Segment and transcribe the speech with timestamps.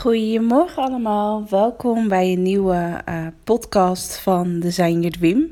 [0.00, 5.46] Goedemorgen allemaal, welkom bij een nieuwe uh, podcast van Design Your Dream.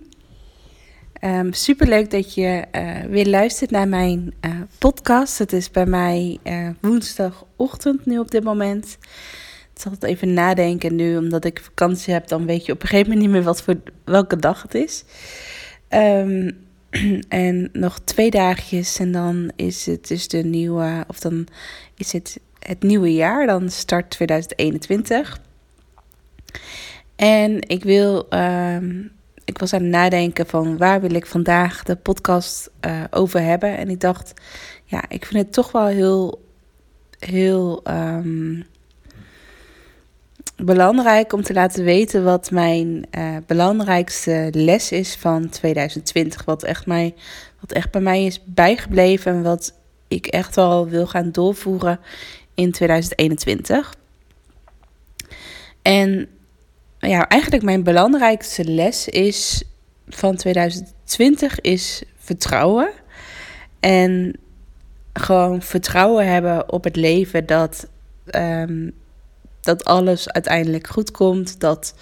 [1.21, 5.39] Um, Super leuk dat je uh, weer luistert naar mijn uh, podcast.
[5.39, 6.39] Het is bij mij
[6.81, 8.99] woensdagochtend nu op dit moment.
[9.75, 12.29] Ik zal het even nadenken nu, omdat ik vakantie heb.
[12.29, 15.05] Dan weet je op een gegeven moment niet meer wat voor, welke dag het is.
[15.89, 16.67] Um,
[17.29, 21.47] en nog twee dagjes en dan is het dus de nieuwe, of dan
[21.97, 23.47] is het het nieuwe jaar.
[23.47, 25.41] Dan start 2021.
[27.17, 29.13] En ik wil um,
[29.49, 33.77] ik was aan het nadenken van waar wil ik vandaag de podcast uh, over hebben.
[33.77, 34.33] En ik dacht,
[34.85, 36.45] ja, ik vind het toch wel heel,
[37.19, 38.67] heel um,
[40.57, 46.45] belangrijk om te laten weten wat mijn uh, belangrijkste les is van 2020.
[46.45, 47.15] Wat echt, mij,
[47.61, 49.75] wat echt bij mij is bijgebleven en wat
[50.09, 52.01] ik echt wel wil gaan doorvoeren
[52.59, 53.95] in 2021.
[55.83, 56.29] En
[56.99, 59.63] ja, eigenlijk mijn belangrijkste les is
[60.09, 62.91] van 2020 is vertrouwen.
[63.81, 64.39] En
[65.13, 67.89] gewoon vertrouwen hebben op het leven dat,
[68.31, 68.93] um,
[69.61, 71.61] dat alles uiteindelijk goed komt.
[71.61, 71.95] Dat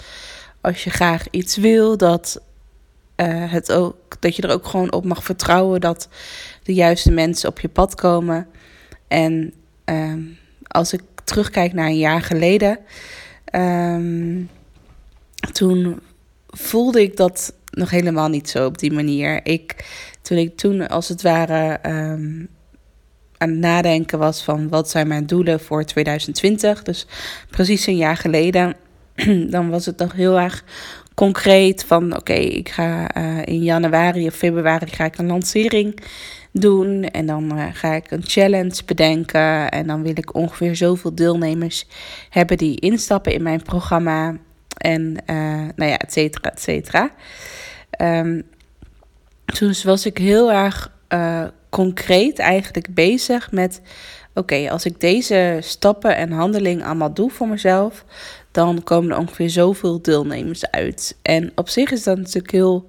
[0.61, 2.43] als je graag iets wil, dat,
[3.17, 6.09] uh, het ook, dat je er ook gewoon op mag vertrouwen dat
[6.62, 8.49] de juiste mensen op je pad komen.
[9.09, 9.53] En
[9.84, 10.39] um,
[10.77, 12.78] als ik terugkijk naar een jaar geleden.
[13.54, 14.50] Um,
[15.53, 16.00] toen
[16.47, 19.41] voelde ik dat nog helemaal niet zo op die manier.
[19.47, 19.84] Ik,
[20.22, 22.48] toen ik toen als het ware um,
[23.38, 27.06] aan het nadenken was van wat zijn mijn doelen voor 2020, dus
[27.50, 28.75] precies een jaar geleden,
[29.54, 30.65] dan was het nog heel erg
[31.15, 36.00] concreet van oké, ik ga uh, in januari of februari ga ik een lancering
[36.61, 41.15] doen en dan uh, ga ik een challenge bedenken en dan wil ik ongeveer zoveel
[41.15, 41.87] deelnemers
[42.31, 44.37] hebben die instappen in mijn programma
[44.77, 45.37] en uh,
[45.77, 47.11] nou ja, et cetera, et cetera.
[48.00, 48.43] Um,
[49.84, 53.81] was ik heel erg uh, concreet eigenlijk bezig met...
[54.34, 58.05] oké, als ik deze stappen en handelingen allemaal doe voor mezelf...
[58.50, 61.16] dan komen er ongeveer zoveel deelnemers uit.
[61.22, 62.87] En op zich is dat natuurlijk heel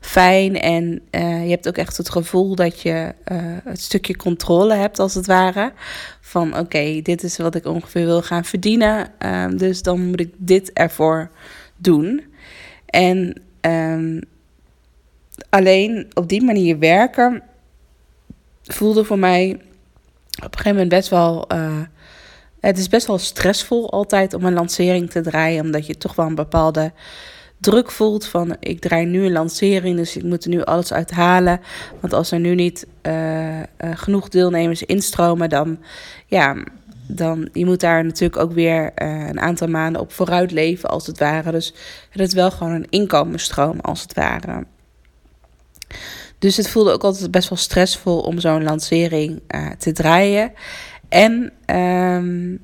[0.00, 0.60] fijn.
[0.60, 4.98] En uh, je hebt ook echt het gevoel dat je uh, het stukje controle hebt,
[4.98, 5.72] als het ware.
[6.20, 9.12] Van oké, dit is wat ik ongeveer wil gaan verdienen.
[9.18, 11.30] Um, dus dan moet ik dit ervoor
[11.76, 12.24] doen.
[12.86, 14.20] En um,
[15.48, 17.42] alleen op die manier werken
[18.62, 19.60] voelde voor mij
[20.36, 21.52] op een gegeven moment best wel.
[21.52, 21.80] Uh,
[22.60, 26.26] het is best wel stressvol altijd om een lancering te draaien, omdat je toch wel
[26.26, 26.92] een bepaalde
[27.60, 31.60] druk voelt van ik draai nu een lancering, dus ik moet er nu alles uithalen.
[32.00, 35.78] Want als er nu niet uh, uh, genoeg deelnemers instromen, dan
[36.26, 36.56] ja,
[37.06, 41.06] dan je moet daar natuurlijk ook weer uh, een aantal maanden op vooruit leven als
[41.06, 41.50] het ware.
[41.50, 41.74] Dus
[42.10, 44.66] het is wel gewoon een inkomensstroom als het ware.
[46.38, 49.42] Dus het voelde ook altijd best wel stressvol om zo'n lancering
[49.78, 50.52] te draaien.
[51.08, 52.60] En um,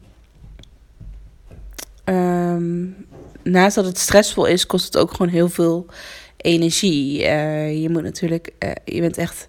[3.50, 5.86] naast dat het stressvol is, kost het ook gewoon heel veel
[6.36, 7.20] energie.
[7.20, 9.48] Uh, je moet natuurlijk, uh, je bent echt,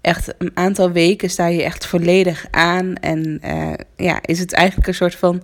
[0.00, 2.94] echt een aantal weken sta je echt volledig aan.
[2.94, 5.42] En uh, ja, is het eigenlijk een soort van,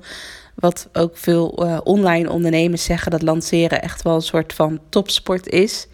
[0.54, 1.46] wat ook veel
[1.84, 5.86] online ondernemers zeggen, dat lanceren echt wel een soort van topsport is.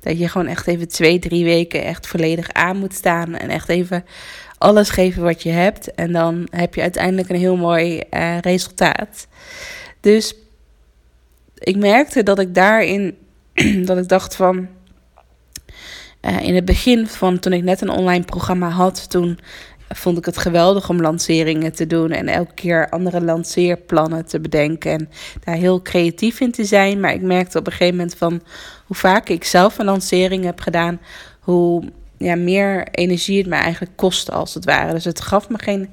[0.00, 3.68] Dat je gewoon echt even twee, drie weken echt volledig aan moet staan en echt
[3.68, 4.04] even
[4.58, 5.94] alles geven wat je hebt.
[5.94, 8.02] En dan heb je uiteindelijk een heel mooi
[8.40, 9.26] resultaat.
[10.00, 10.34] Dus
[11.58, 13.16] ik merkte dat ik daarin,
[13.88, 14.68] dat ik dacht van,
[16.22, 19.38] uh, in het begin van toen ik net een online programma had, toen
[19.88, 24.90] vond ik het geweldig om lanceringen te doen en elke keer andere lanceerplannen te bedenken
[24.90, 25.10] en
[25.44, 27.00] daar heel creatief in te zijn.
[27.00, 28.42] Maar ik merkte op een gegeven moment van
[28.86, 31.00] hoe vaak ik zelf een lancering heb gedaan,
[31.40, 31.82] hoe
[32.16, 34.92] ja, meer energie het me eigenlijk kostte als het ware.
[34.92, 35.88] Dus het gaf me geen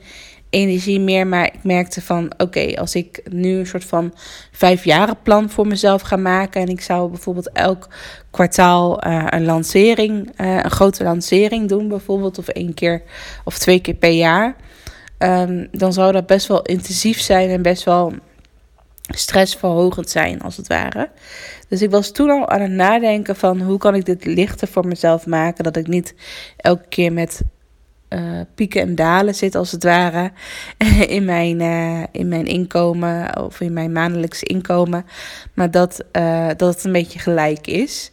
[0.55, 1.27] energie meer.
[1.27, 4.13] Maar ik merkte van oké, als ik nu een soort van
[4.51, 6.61] vijfjarenplan voor mezelf ga maken.
[6.61, 7.87] En ik zou bijvoorbeeld elk
[8.31, 12.37] kwartaal uh, een lancering, uh, een grote lancering doen, bijvoorbeeld.
[12.37, 13.01] Of één keer
[13.43, 14.55] of twee keer per jaar.
[15.19, 18.13] Um, dan zou dat best wel intensief zijn en best wel
[19.01, 21.09] stressverhogend zijn, als het ware.
[21.69, 24.87] Dus ik was toen al aan het nadenken van hoe kan ik dit lichter voor
[24.87, 25.63] mezelf maken.
[25.63, 26.15] Dat ik niet
[26.57, 27.41] elke keer met
[28.09, 30.31] uh, pieken en dalen zit, als het ware,
[31.07, 35.05] in mijn, uh, in mijn inkomen of in mijn maandelijkse inkomen.
[35.53, 38.11] Maar dat, uh, dat het een beetje gelijk is.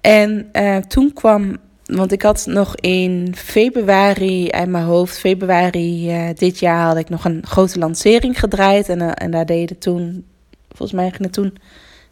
[0.00, 0.50] En
[0.88, 6.96] toen kwam want ik had nog in februari uit mijn hoofd, februari dit jaar had
[6.96, 8.88] ik nog een grote lancering gedraaid.
[8.88, 10.24] En, en daar deden toen,
[10.68, 11.58] volgens mij gingen toen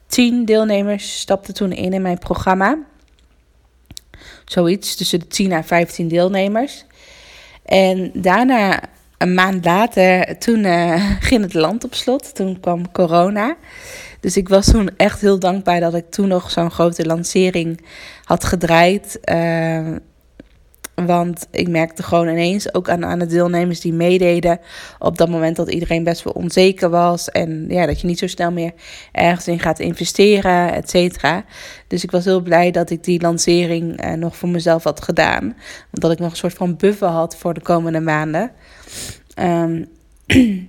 [0.06, 2.78] tien deelnemers, stapten toen in in mijn programma.
[4.50, 6.84] Zoiets, tussen de 10 en 15 deelnemers.
[7.64, 8.80] En daarna,
[9.18, 12.34] een maand later, toen uh, ging het land op slot.
[12.34, 13.56] Toen kwam corona.
[14.20, 17.80] Dus ik was toen echt heel dankbaar dat ik toen nog zo'n grote lancering
[18.24, 19.18] had gedraaid.
[19.24, 19.96] Uh,
[21.06, 24.60] want ik merkte gewoon ineens ook aan, aan de deelnemers die meededen.
[24.98, 27.28] op dat moment dat iedereen best wel onzeker was.
[27.28, 28.72] En ja, dat je niet zo snel meer
[29.12, 31.44] ergens in gaat investeren, et cetera.
[31.86, 35.56] Dus ik was heel blij dat ik die lancering uh, nog voor mezelf had gedaan.
[35.92, 38.50] omdat ik nog een soort van buffer had voor de komende maanden.
[39.38, 39.88] Um,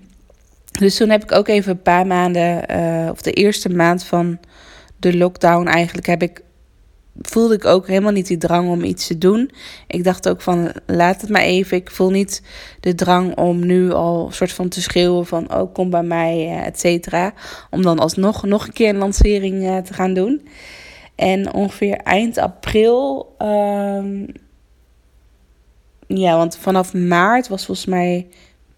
[0.71, 4.39] Dus toen heb ik ook even een paar maanden, uh, of de eerste maand van
[4.97, 6.41] de lockdown eigenlijk, heb ik,
[7.21, 9.51] voelde ik ook helemaal niet die drang om iets te doen.
[9.87, 11.77] Ik dacht ook van, laat het maar even.
[11.77, 12.43] Ik voel niet
[12.79, 16.65] de drang om nu al soort van te schreeuwen van, oh, kom bij mij, uh,
[16.65, 17.33] et cetera.
[17.69, 20.47] Om dan alsnog nog een keer een lancering uh, te gaan doen.
[21.15, 24.27] En ongeveer eind april, uh,
[26.07, 28.27] ja, want vanaf maart was volgens mij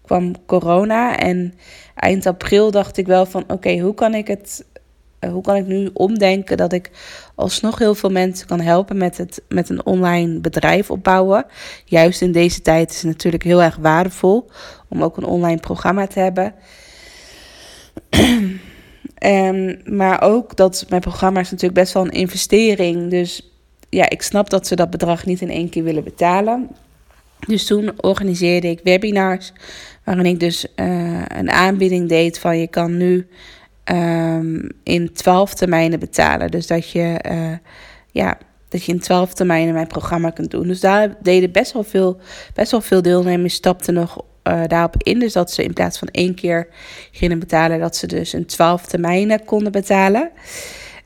[0.02, 1.18] kwam corona.
[1.18, 1.54] En
[1.94, 4.64] eind april dacht ik wel van oké, hoe kan ik het.
[5.24, 6.90] Eh, hoe kan ik nu omdenken dat ik
[7.34, 11.46] alsnog heel veel mensen kan helpen met, het, met een online bedrijf opbouwen?
[11.84, 14.50] Juist in deze tijd is het natuurlijk heel erg waardevol
[14.88, 16.54] om ook een online programma te hebben.
[19.14, 23.10] en, maar ook dat mijn programma is natuurlijk best wel een investering.
[23.10, 23.52] Dus
[23.88, 26.68] ja, ik snap dat ze dat bedrag niet in één keer willen betalen.
[27.46, 29.52] Dus toen organiseerde ik webinars
[30.04, 33.26] waarin ik dus uh, een aanbieding deed van je kan nu
[33.92, 36.50] um, in 12 termijnen betalen.
[36.50, 37.56] Dus dat je, uh,
[38.10, 38.38] ja,
[38.68, 40.68] dat je in 12 termijnen mijn programma kunt doen.
[40.68, 42.20] Dus daar deden best wel veel,
[42.54, 45.18] best wel veel deelnemers stapten nog uh, daarop in.
[45.18, 46.68] Dus dat ze in plaats van één keer
[47.10, 50.30] gingen betalen, dat ze dus in 12 termijnen konden betalen.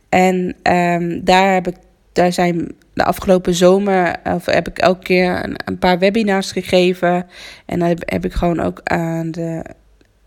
[0.09, 1.77] En um, daar heb ik
[2.13, 7.27] daar zijn de afgelopen zomer of heb ik elke keer een, paar webinars gegeven.
[7.67, 9.65] En dan heb ik gewoon ook aan de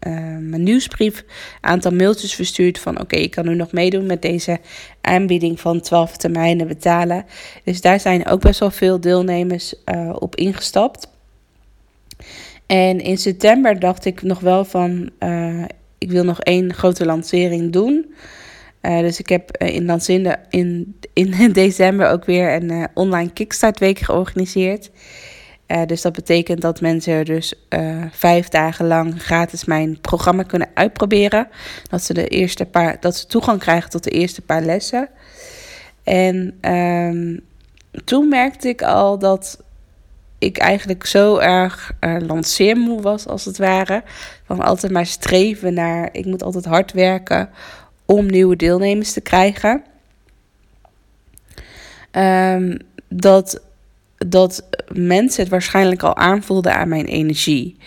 [0.07, 4.21] uh, mijn nieuwsbrief een aantal mailtjes verstuurd van oké, ik kan nu nog meedoen met
[4.21, 4.59] deze
[5.01, 7.25] aanbieding van 12 termijnen betalen.
[7.63, 11.07] Dus daar zijn ook best wel veel deelnemers uh, op ingestapt.
[12.65, 15.63] En in september dacht ik nog wel van uh,
[15.98, 18.13] ik wil nog één grote lancering doen.
[18.81, 20.01] Uh, dus ik heb in
[20.50, 24.89] in, in december ook weer een online Kickstart week georganiseerd.
[25.85, 27.53] Dus dat betekent dat mensen dus
[28.12, 31.47] vijf dagen lang gratis mijn programma kunnen uitproberen.
[31.89, 35.09] Dat ze, de eerste paar, dat ze toegang krijgen tot de eerste paar lessen.
[36.03, 37.41] En um,
[38.06, 39.63] toen merkte ik al dat
[40.38, 41.93] ik eigenlijk zo erg
[42.27, 44.03] lanceermoe was, als het ware.
[44.45, 47.50] Van altijd maar streven naar, ik moet altijd hard werken
[48.05, 49.84] om nieuwe deelnemers te krijgen.
[52.12, 53.62] Um, dat,
[54.27, 54.63] dat
[54.93, 57.77] mensen het waarschijnlijk al aanvoelden aan mijn energie.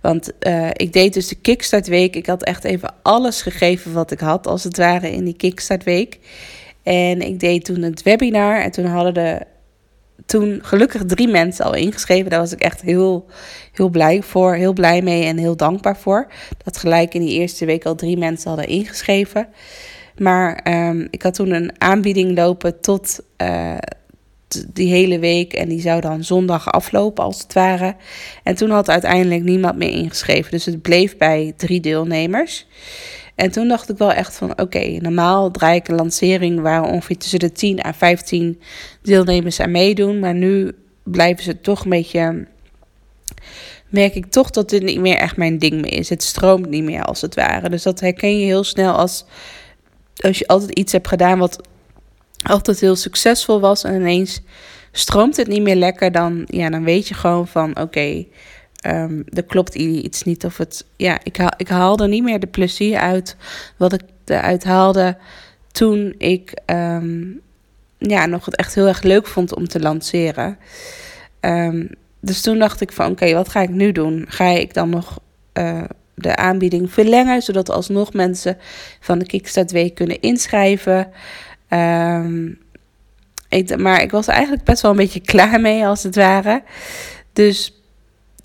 [0.00, 2.16] Want uh, ik deed dus de Kickstart Week.
[2.16, 5.84] Ik had echt even alles gegeven wat ik had, als het ware, in die Kickstart
[5.84, 6.18] Week.
[6.82, 8.60] En ik deed toen het webinar.
[8.60, 9.46] En toen hadden de
[10.26, 12.30] toen gelukkig drie mensen al ingeschreven.
[12.30, 13.26] Daar was ik echt heel,
[13.72, 16.26] heel blij voor, heel blij mee en heel dankbaar voor.
[16.64, 19.48] Dat gelijk in die eerste week al drie mensen hadden ingeschreven.
[20.16, 23.74] Maar um, ik had toen een aanbieding lopen tot uh,
[24.72, 25.52] die hele week.
[25.52, 27.94] En die zou dan zondag aflopen, als het ware.
[28.42, 30.50] En toen had uiteindelijk niemand meer ingeschreven.
[30.50, 32.66] Dus het bleef bij drie deelnemers.
[33.34, 37.16] En toen dacht ik wel echt van oké, normaal draai ik een lancering waar ongeveer
[37.16, 38.60] tussen de 10 en 15
[39.02, 40.18] deelnemers aan meedoen.
[40.18, 42.46] Maar nu blijven ze toch een beetje.
[43.88, 46.08] Merk ik toch dat dit niet meer echt mijn ding meer is.
[46.08, 47.70] Het stroomt niet meer als het ware.
[47.70, 49.24] Dus dat herken je heel snel als.
[50.16, 51.68] Als je altijd iets hebt gedaan wat
[52.42, 53.84] altijd heel succesvol was.
[53.84, 54.40] En ineens
[54.92, 56.12] stroomt het niet meer lekker.
[56.12, 58.24] Dan, ja, dan weet je gewoon van oké
[58.86, 60.44] um, er klopt iets niet.
[60.44, 63.36] Of het, ja, ik, haal, ik haalde niet meer de plezier uit
[63.76, 65.16] wat ik eruit haalde
[65.72, 67.22] toen ik ehm,
[67.98, 70.58] ja, nog het echt heel erg leuk vond om te lanceren.
[71.40, 74.24] Um, dus toen dacht ik van oké, wat ga ik nu doen?
[74.28, 75.18] Ga ik dan nog
[75.54, 75.82] uh,
[76.14, 78.58] de aanbieding verlengen, zodat alsnog mensen
[79.00, 81.08] van de Kickstart Week kunnen inschrijven?
[83.48, 86.62] Ik, maar ik was eigenlijk best wel een beetje klaar mee, als het ware.
[87.32, 87.80] Dus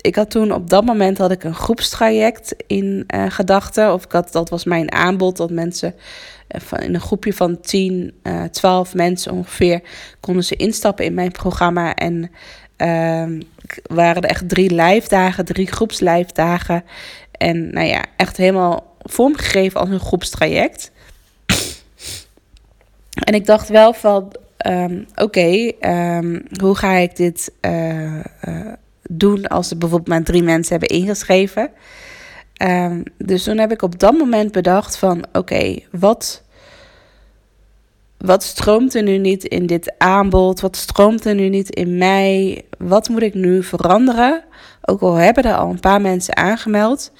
[0.06, 3.92] ik had toen op dat moment had ik een groepstraject in uh, gedachten.
[3.92, 7.60] Of ik had, dat was mijn aanbod dat mensen uh, van, in een groepje van
[7.60, 9.80] 10, uh, 12 mensen ongeveer
[10.20, 11.94] konden ze instappen in mijn programma.
[11.94, 12.30] En
[12.76, 13.40] uh,
[13.82, 16.84] waren er echt drie live dagen, drie groepslive dagen.
[17.30, 20.90] En nou ja, echt helemaal vormgegeven als een groepstraject.
[23.24, 24.32] En ik dacht wel van,
[24.66, 28.20] um, oké, um, hoe ga ik dit uh,
[29.08, 31.70] doen als er bijvoorbeeld maar drie mensen hebben ingeschreven.
[32.62, 36.42] Um, dus toen heb ik op dat moment bedacht van oké, wat,
[38.18, 40.60] wat stroomt er nu niet in dit aanbod?
[40.60, 42.62] Wat stroomt er nu niet in mij?
[42.78, 44.44] Wat moet ik nu veranderen?
[44.82, 47.12] Ook al hebben er al een paar mensen aangemeld.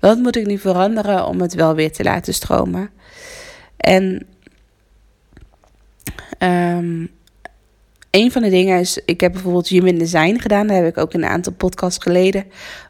[0.00, 2.90] Wat moet ik nu veranderen om het wel weer te laten stromen?
[3.76, 4.26] En
[6.42, 7.10] um,
[8.10, 10.66] een van de dingen is, ik heb bijvoorbeeld Human Design gedaan.
[10.66, 12.44] Daar heb ik ook een aantal podcasts geleden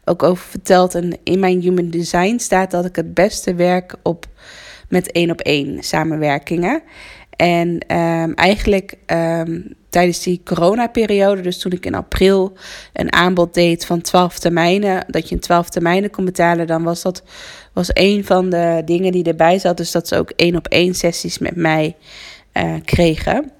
[0.05, 0.95] ook over verteld.
[0.95, 4.25] En in mijn Human Design staat dat ik het beste werk op
[4.89, 6.81] met één op één samenwerkingen.
[7.35, 12.53] En um, eigenlijk um, tijdens die coronaperiode, dus toen ik in april
[12.93, 17.01] een aanbod deed van 12 termijnen, dat je in 12 termijnen kon betalen, dan was
[17.01, 17.23] dat
[17.73, 19.77] was een van de dingen die erbij zat.
[19.77, 21.95] Dus dat ze ook één op één sessies met mij
[22.53, 23.51] uh, kregen.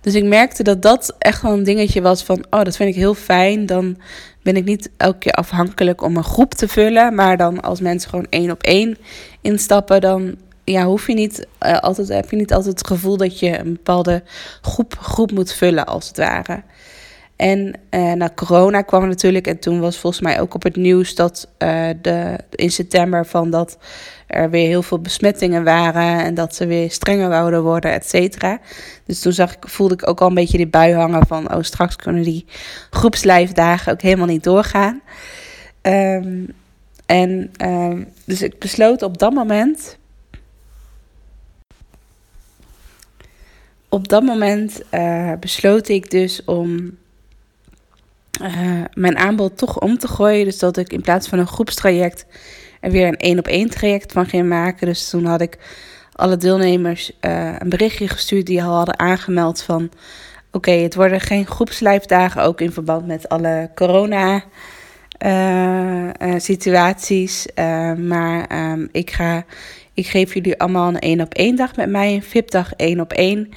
[0.00, 2.94] Dus ik merkte dat dat echt wel een dingetje was van, oh, dat vind ik
[2.94, 3.66] heel fijn.
[3.66, 3.96] Dan
[4.42, 7.14] ben ik niet elke keer afhankelijk om een groep te vullen.
[7.14, 8.98] Maar dan als mensen gewoon één op één
[9.40, 13.38] instappen, dan ja, hoef je niet, uh, altijd, heb je niet altijd het gevoel dat
[13.38, 14.22] je een bepaalde
[14.60, 16.62] groep, groep moet vullen, als het ware.
[17.38, 21.14] En uh, na corona kwam natuurlijk, en toen was volgens mij ook op het nieuws
[21.14, 23.78] dat uh, de, in september van dat
[24.26, 28.60] er weer heel veel besmettingen waren en dat ze weer strenger zouden worden, et cetera.
[29.04, 31.62] Dus toen zag ik, voelde ik ook al een beetje die bui hangen van, oh
[31.62, 32.46] straks kunnen die
[32.90, 35.00] groepslijfdagen ook helemaal niet doorgaan.
[35.82, 36.46] Um,
[37.06, 39.98] en um, dus ik besloot op dat moment.
[43.88, 46.96] Op dat moment uh, besloot ik dus om
[48.42, 50.44] uh, mijn aanbod toch om te gooien.
[50.44, 52.26] Dus dat ik in plaats van een groepstraject
[52.80, 54.86] er weer een één op één traject van ging maken.
[54.86, 55.58] Dus toen had ik
[56.12, 59.90] alle deelnemers uh, een berichtje gestuurd die al hadden aangemeld van
[60.52, 64.44] oké, het worden geen groepslijfdagen, ook in verband met alle corona
[65.24, 67.46] uh, situaties.
[67.96, 69.44] maar um, ik ga,
[69.94, 73.12] ik geef jullie allemaal een één op één dag met mij, een VIP-dag één op
[73.12, 73.48] één.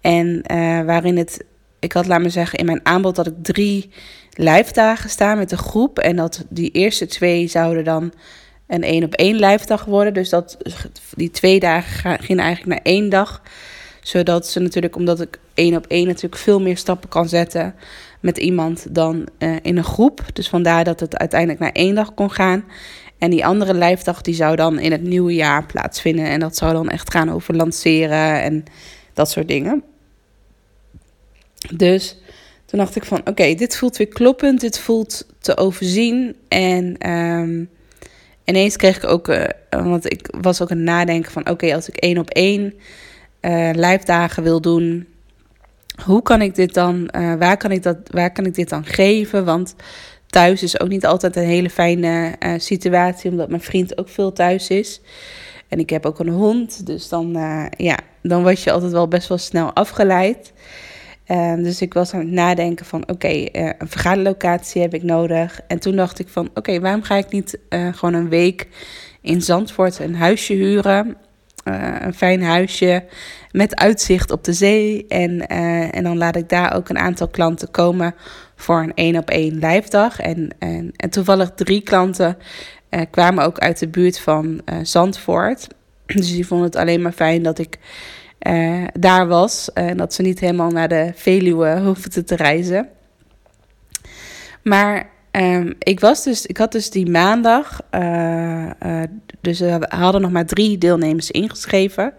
[0.00, 0.42] En
[0.86, 1.44] waarin het,
[1.78, 3.90] ik had laat me zeggen, in mijn aanbod dat ik drie
[4.32, 5.98] live dagen staan met een groep.
[5.98, 8.12] En dat die eerste twee zouden dan
[8.66, 10.14] een één op één live dag worden.
[10.14, 10.56] Dus dat,
[11.14, 13.42] die twee dagen gingen eigenlijk naar één dag.
[14.02, 17.74] Zodat ze natuurlijk, omdat ik één op één natuurlijk veel meer stappen kan zetten
[18.20, 20.24] met iemand dan uh, in een groep.
[20.32, 22.64] Dus vandaar dat het uiteindelijk naar één dag kon gaan.
[23.18, 26.24] En die andere live dag die zou dan in het nieuwe jaar plaatsvinden.
[26.24, 28.64] En dat zou dan echt gaan over lanceren en
[29.14, 29.82] dat soort dingen.
[31.74, 32.18] Dus
[32.70, 36.36] toen dacht ik van oké, dit voelt weer kloppend, dit voelt te overzien.
[36.48, 37.70] En um,
[38.44, 41.88] ineens kreeg ik ook, uh, want ik was ook aan het nadenken van oké, als
[41.88, 42.74] ik één op één
[43.40, 45.06] uh, live dagen wil doen,
[46.04, 48.84] hoe kan ik dit dan, uh, waar, kan ik dat, waar kan ik dit dan
[48.84, 49.44] geven?
[49.44, 49.74] Want
[50.26, 54.68] thuis is ook niet altijd een hele fijne situatie, omdat mijn vriend ook veel thuis
[54.68, 55.00] is.
[55.68, 57.32] En ik heb ook een hond, dus dan,
[57.76, 60.52] ja, dan word je altijd wel best wel snel afgeleid.
[61.30, 65.60] Um, dus ik was aan het nadenken van oké, uh, een vergaderlocatie heb ik nodig.
[65.66, 68.68] En toen dacht ik van oké, waarom ga ik niet uh, gewoon een week
[69.20, 71.16] in Zandvoort een huisje huren?
[71.64, 73.04] Uh, een fijn huisje
[73.50, 75.06] met uitzicht op de zee.
[75.08, 75.46] En,
[75.92, 78.14] en dan laat ik daar ook een aantal klanten komen
[78.56, 80.20] voor een één op één live dag.
[80.20, 82.38] En, en, en toevallig drie klanten
[83.10, 85.68] kwamen ook uit de buurt van Zandvoort.
[86.06, 87.78] Dus die vonden het alleen maar fijn dat ik
[88.48, 89.72] uh, daar was.
[89.72, 92.88] En dat ze niet helemaal naar de Veluwe hoefden te reizen.
[94.62, 98.70] Maar um, ik, was dus, ik had dus die maandag, uh,
[99.40, 102.14] dus we hadden nog maar drie deelnemers ingeschreven.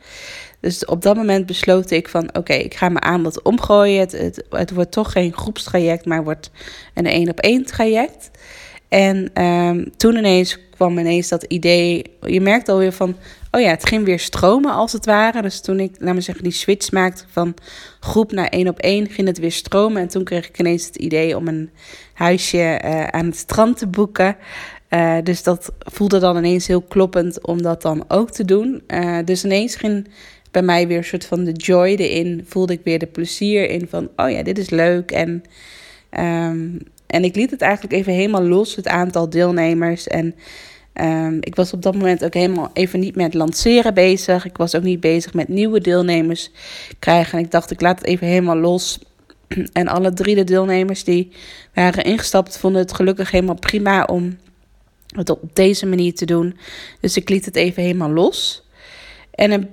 [0.60, 4.00] Dus op dat moment besloot ik van oké, ik ga mijn aanbod omgooien.
[4.00, 6.52] Het, het, wordt toch geen groepstraject, maar wordt
[6.94, 8.32] een één op één traject.
[8.88, 12.04] En um, toen ineens kwam ineens dat idee.
[12.22, 13.16] Je merkt alweer van.
[13.52, 15.42] Oh ja, het ging weer stromen als het ware.
[15.42, 17.54] Dus toen ik, laat me zeggen, die switch maakte van
[18.00, 20.02] groep naar één op één, ging het weer stromen.
[20.02, 21.70] En toen kreeg ik ineens het idee om een
[22.14, 24.36] huisje uh, aan het strand te boeken.
[24.90, 28.84] Uh, dus dat voelde dan ineens heel kloppend om dat dan ook te doen.
[28.88, 30.08] Uh, dus ineens ging
[30.52, 32.46] bij mij weer een soort van de joy erin.
[32.48, 35.12] Voelde ik weer de plezier in van, oh ja, dit is leuk.
[35.12, 35.44] En
[36.20, 36.80] um,
[37.12, 40.08] en ik liet het eigenlijk even helemaal los, het aantal deelnemers.
[40.08, 40.36] En
[40.94, 44.46] um, ik was op dat moment ook helemaal even niet met lanceren bezig.
[44.46, 46.52] Ik was ook niet bezig met nieuwe deelnemers
[47.00, 47.38] krijgen.
[47.38, 49.00] En ik dacht, ik laat het even helemaal los.
[49.74, 51.32] En alle drie de deelnemers die
[51.74, 54.38] waren ingestapt, vonden het gelukkig helemaal prima om
[55.08, 56.58] het op deze manier te doen.
[57.00, 58.64] Dus ik liet het even helemaal los.
[59.32, 59.70] En een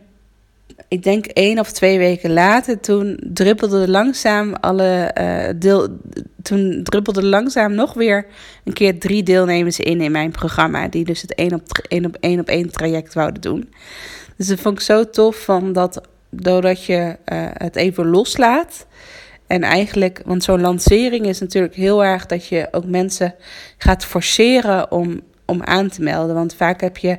[0.88, 5.88] ik denk één of twee weken later, toen druppelde langzaam alle uh, deel,
[6.42, 8.26] toen druppelde langzaam nog weer
[8.64, 12.16] een keer drie deelnemers in in mijn programma, die dus het één op één op
[12.20, 13.72] één op één traject wouden doen.
[14.36, 18.86] Dus dat vond ik zo tof van dat doordat je uh, het even loslaat.
[19.46, 23.34] En eigenlijk, want zo'n lancering is natuurlijk heel erg dat je ook mensen
[23.78, 26.34] gaat forceren om, om aan te melden.
[26.34, 27.18] Want vaak heb je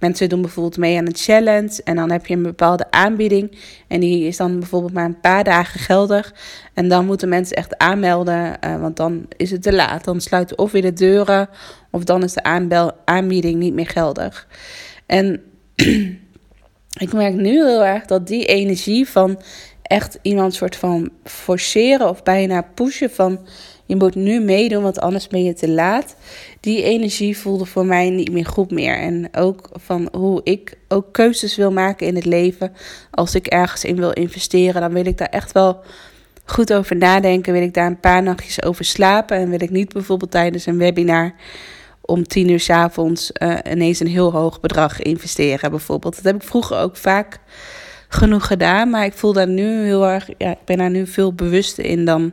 [0.00, 3.58] Mensen doen bijvoorbeeld mee aan een challenge en dan heb je een bepaalde aanbieding.
[3.88, 6.34] En die is dan bijvoorbeeld maar een paar dagen geldig.
[6.74, 10.04] En dan moeten mensen echt aanmelden, uh, want dan is het te laat.
[10.04, 11.48] Dan sluiten of weer de deuren,
[11.90, 14.48] of dan is de aanbel aanbieding niet meer geldig.
[15.06, 15.42] En
[17.04, 19.40] ik merk nu heel erg dat die energie van
[19.82, 23.46] echt iemand soort van forceren of bijna pushen van
[23.88, 26.16] je moet nu meedoen, want anders ben je te laat.
[26.60, 28.98] Die energie voelde voor mij niet meer goed meer.
[28.98, 32.72] En ook van hoe ik ook keuzes wil maken in het leven.
[33.10, 35.80] Als ik ergens in wil investeren, dan wil ik daar echt wel
[36.44, 37.52] goed over nadenken.
[37.52, 39.36] Wil ik daar een paar nachtjes over slapen.
[39.36, 41.34] En wil ik niet bijvoorbeeld tijdens een webinar
[42.00, 46.14] om tien uur s avonds uh, ineens een heel hoog bedrag investeren, bijvoorbeeld.
[46.14, 47.38] Dat heb ik vroeger ook vaak
[48.08, 48.90] genoeg gedaan.
[48.90, 50.28] Maar ik voel daar nu heel erg.
[50.38, 52.32] Ja, ik ben daar nu veel bewuster in dan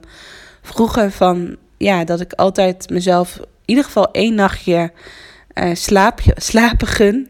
[0.66, 4.92] vroeger van ja, dat ik altijd mezelf in ieder geval één nachtje
[5.54, 7.30] uh, slaapje, slapen gun.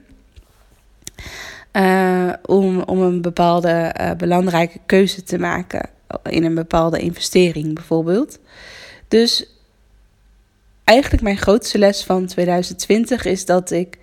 [1.74, 5.90] Uh, om, om een bepaalde uh, belangrijke keuze te maken
[6.24, 8.40] in een bepaalde investering bijvoorbeeld.
[9.08, 9.50] Dus
[10.84, 13.98] eigenlijk mijn grootste les van 2020 is dat ik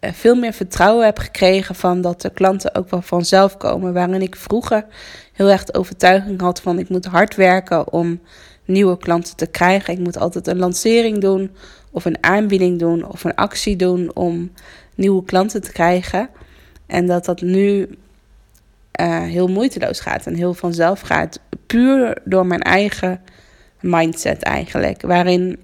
[0.00, 3.92] veel meer vertrouwen heb gekregen van dat de klanten ook wel vanzelf komen.
[3.92, 4.84] Waarin ik vroeger
[5.32, 8.20] heel erg de overtuiging had van ik moet hard werken om
[8.64, 9.94] nieuwe klanten te krijgen.
[9.94, 11.50] Ik moet altijd een lancering doen,
[11.90, 14.52] of een aanbieding doen, of een actie doen om
[14.94, 16.28] nieuwe klanten te krijgen.
[16.86, 17.88] En dat dat nu
[19.00, 21.40] uh, heel moeiteloos gaat en heel vanzelf gaat.
[21.66, 23.20] Puur door mijn eigen
[23.80, 25.02] mindset eigenlijk.
[25.02, 25.58] Waarin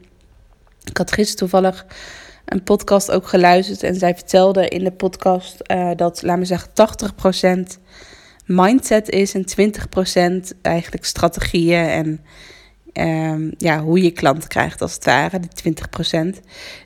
[0.85, 1.87] ik had gisteren toevallig
[2.45, 3.83] een podcast ook geluisterd.
[3.83, 6.71] En zij vertelde in de podcast uh, dat, laat me zeggen,
[7.79, 7.81] 80%
[8.47, 9.45] mindset is en
[10.53, 12.21] 20% eigenlijk strategieën en
[13.01, 15.75] um, ja, hoe je klanten krijgt als het ware, die
[16.37, 16.41] 20%.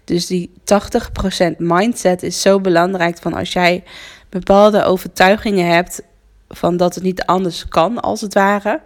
[0.05, 3.85] Dus die 80% mindset is zo belangrijk van als jij
[4.29, 6.03] bepaalde overtuigingen hebt
[6.48, 8.81] van dat het niet anders kan als het ware,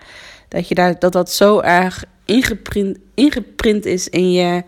[0.48, 4.62] dat je daar, dat, dat zo erg ingeprint, ingeprint is in je,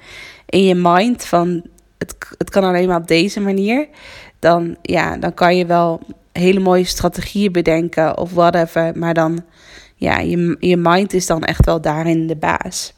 [0.47, 1.63] in je mind van
[1.99, 3.89] het, het kan alleen maar op deze manier,
[4.39, 6.01] dan, ja, dan kan je wel
[6.33, 9.45] hele mooie strategieën bedenken of whatever, maar dan
[9.99, 12.93] ja, je, je mind is dan echt wel daarin de baas.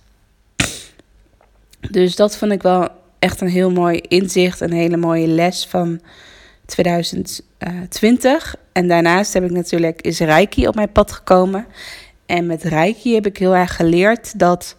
[1.90, 6.00] Dus dat vond ik wel echt een heel mooi inzicht, een hele mooie les van
[6.66, 8.56] 2020.
[8.72, 11.66] En daarnaast heb ik natuurlijk is Reiki op mijn pad gekomen.
[12.26, 14.76] En met Reiki heb ik heel erg geleerd dat.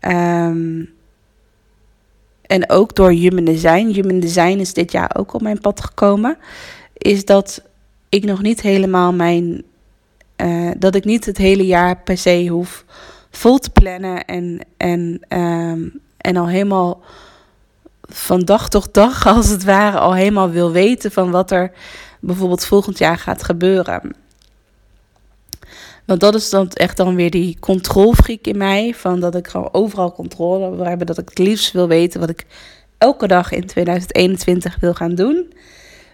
[0.00, 0.92] Um,
[2.42, 3.86] en ook door Human Design.
[3.86, 6.38] Human Design is dit jaar ook op mijn pad gekomen.
[6.96, 7.62] Is dat
[8.08, 9.62] ik nog niet helemaal mijn
[10.42, 12.84] uh, dat ik niet het hele jaar per se hoef
[13.30, 17.02] vol te plannen en, en, um, en al helemaal
[18.02, 21.72] van dag tot dag, als het ware, al helemaal wil weten van wat er
[22.20, 24.14] bijvoorbeeld volgend jaar gaat gebeuren.
[26.04, 28.94] Want dat is dan echt dan weer die controlfreak in mij.
[28.94, 31.06] Van dat ik gewoon overal controle wil hebben.
[31.06, 32.46] Dat ik het liefst wil weten wat ik
[32.98, 35.52] elke dag in 2021 wil gaan doen.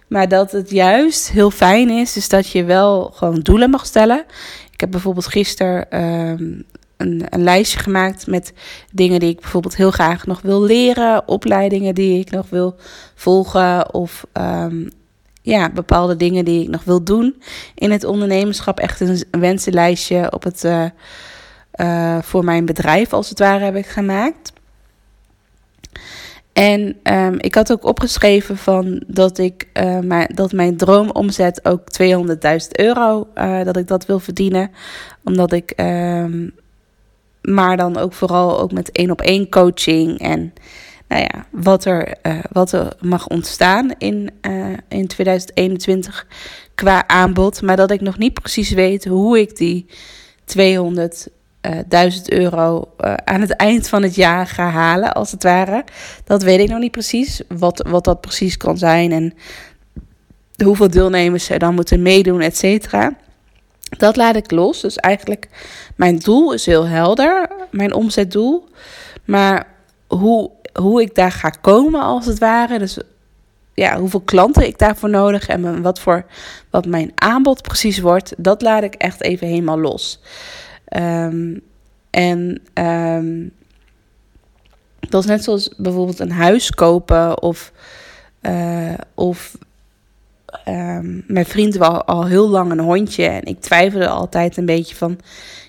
[0.07, 4.25] Maar dat het juist heel fijn is, is dat je wel gewoon doelen mag stellen.
[4.73, 6.65] Ik heb bijvoorbeeld gisteren um,
[6.97, 8.53] een, een, lijstje gemaakt met
[8.93, 12.77] dingen die ik bijvoorbeeld heel graag nog wil leren, opleidingen die ik nog wil
[13.15, 14.89] volgen of um,
[15.43, 17.43] ja, bepaalde dingen die ik nog wil doen
[17.75, 18.81] in het ondernemerschap.
[18.81, 24.53] Echt een wensenlijstje op het, uh, voor mijn bedrijf, als het ware, heb ik gemaakt.
[26.57, 31.81] En um, ik had ook opgeschreven van dat ik uh, mijn, dat mijn droomomzet ook
[32.03, 34.71] 200.000 euro, uh, dat ik dat wil verdienen.
[35.25, 36.55] Omdat ik, um,
[37.43, 40.53] maar dan ook vooral ook met één op één coaching en
[41.09, 44.31] nou ja, wat er, uh, wat er mag ontstaan in,
[44.89, 46.27] in 2021
[46.75, 47.63] qua aanbod.
[47.63, 49.87] Maar dat ik nog niet precies weet hoe ik die
[50.45, 51.29] 200
[51.67, 55.43] uh, eh, 1000 euro uh, aan het eind van het jaar ga halen, als het
[55.43, 55.85] ware.
[56.25, 59.35] Dat weet ik nog niet precies, wat, wat dat precies kan zijn en
[60.65, 63.17] hoeveel deelnemers er dan moeten meedoen, et cetera.
[63.99, 64.81] Dat laat ik los.
[64.81, 65.49] Dus eigenlijk,
[65.97, 68.69] mijn doel is heel helder, mijn omzetdoel.
[69.25, 69.67] Maar
[70.07, 72.99] hoe, hoe ik daar ga komen, als het ware, dus
[73.75, 76.27] ja, hoeveel klanten ik daarvoor nodig heb en wat, voor,
[76.71, 80.21] wat mijn aanbod precies wordt, dat laat ik echt even helemaal los.
[80.97, 81.61] Um,
[82.11, 83.51] en um,
[85.09, 87.73] dat is net zoals bijvoorbeeld een huis kopen of,
[88.43, 89.59] uh, of
[90.69, 94.97] um, mijn vriend wil al heel lang een hondje en ik twijfelde altijd een beetje
[94.97, 95.19] van,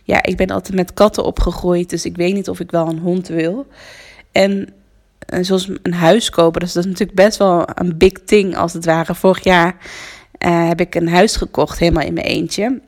[0.04, 3.00] ja, ik ben altijd met katten opgegroeid, dus ik weet niet of ik wel een
[3.00, 3.68] hond wil.
[4.32, 4.74] En,
[5.20, 8.74] en zoals een huis kopen, dus dat is natuurlijk best wel een big thing als
[8.74, 9.16] het ware.
[9.16, 9.76] Vorig jaar
[10.46, 12.82] uh, heb ik een huis gekocht helemaal in mijn eentje.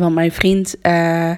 [0.00, 1.30] Want mijn vriend, uh,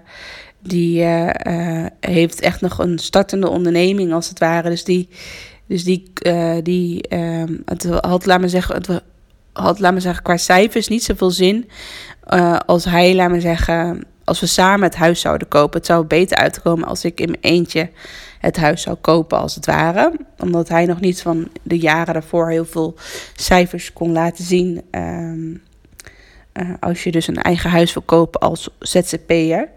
[0.63, 4.69] die uh, heeft echt nog een startende onderneming als het ware.
[4.69, 5.09] Dus die,
[5.67, 6.13] dus die,
[6.63, 9.03] die uh, het had, laat me zeggen, het
[9.53, 11.69] had, laat me zeggen, qua cijfers niet zoveel zin.
[12.67, 15.79] als hij, laat me zeggen, als we samen het huis zouden kopen.
[15.79, 17.91] Het zou beter uitkomen als ik in mijn eentje
[18.39, 20.13] het huis zou kopen, als het ware.
[20.39, 22.95] Omdat hij nog niet van de jaren daarvoor heel veel
[23.37, 24.83] cijfers kon laten zien.
[24.91, 25.63] Um,
[26.55, 29.69] uh, als je dus een eigen huis wil kopen als ZZP'er.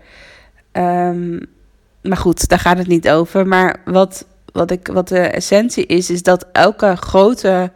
[0.71, 1.39] Um,
[2.01, 3.47] maar goed, daar gaat het niet over.
[3.47, 7.71] Maar wat, wat, ik, wat de essentie is, is dat elke grote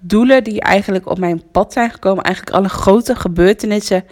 [0.00, 4.04] doelen die eigenlijk op mijn pad zijn gekomen, eigenlijk alle grote gebeurtenissen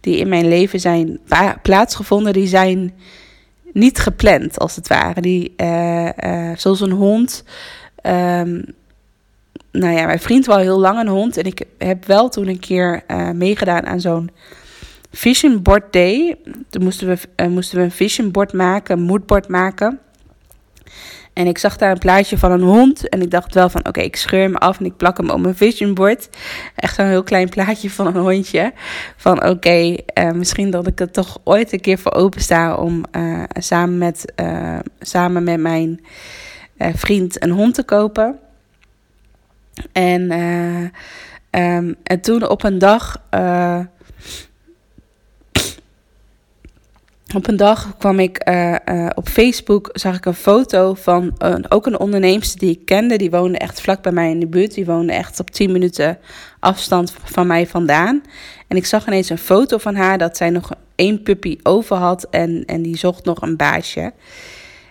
[0.00, 1.18] die in mijn leven zijn
[1.62, 2.94] plaatsgevonden, die zijn
[3.72, 5.20] niet gepland als het ware.
[5.20, 7.44] Die, uh, uh, zoals een hond.
[8.02, 8.64] Um,
[9.78, 11.36] nou ja, mijn vriend wou heel lang een hond.
[11.36, 14.30] En ik heb wel toen een keer uh, meegedaan aan zo'n
[15.10, 16.38] vision board day.
[16.70, 19.98] Toen moesten we, uh, moesten we een vision board maken, een moodboard maken.
[21.32, 23.08] En ik zag daar een plaatje van een hond.
[23.08, 25.40] En ik dacht wel van, oké, ik scheur hem af en ik plak hem op
[25.40, 26.28] mijn vision board.
[26.74, 28.72] Echt zo'n heel klein plaatje van een hondje.
[29.16, 33.04] Van, oké, uh, misschien dat ik er toch ooit een keer voor opensta om
[33.58, 34.32] samen, met,
[35.00, 36.00] samen met mijn
[36.78, 38.38] vriend een hond te kopen.
[39.92, 43.22] En, uh, um, en toen op een dag.
[43.34, 43.80] Uh,
[47.34, 51.86] op een dag kwam ik uh, op Facebook, zag ik een foto van een, ook
[51.86, 53.16] een onderneemster die ik kende.
[53.16, 54.74] Die woonde echt vlak bij mij in de buurt.
[54.74, 56.18] Die woonde echt op 10 minuten
[56.60, 58.22] afstand van mij vandaan.
[58.68, 62.26] En ik zag ineens een foto van haar dat zij nog één puppy over had
[62.30, 64.12] en, en die zocht nog een baasje.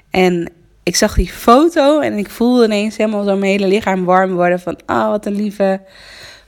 [0.10, 0.52] En
[0.86, 4.60] ik zag die foto en ik voelde ineens helemaal zo mijn hele lichaam warm worden
[4.60, 5.82] van, oh, wat een lieve,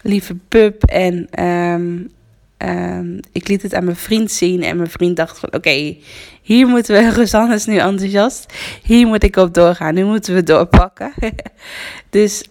[0.02, 0.84] lieve pup.
[0.84, 2.12] En um,
[2.58, 5.96] um, ik liet het aan mijn vriend zien en mijn vriend dacht van, oké,
[6.42, 10.44] hier moeten we, Rosanne is nu enthousiast, hier moet ik op doorgaan, nu moeten we
[10.44, 11.14] doorpakken.
[12.10, 12.44] dus,